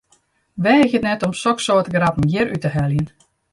[0.63, 3.07] Weagje it net om soksoarte grappen hjir út te heljen!